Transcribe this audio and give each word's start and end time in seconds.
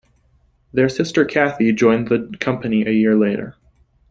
Their 0.73 0.89
sister, 0.89 1.25
Cathy, 1.25 1.71
joined 1.73 2.07
the 2.07 2.35
company 2.39 2.83
a 2.87 2.89
year 2.89 3.15
later. 3.15 3.55